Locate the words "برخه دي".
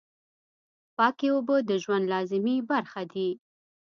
2.71-3.29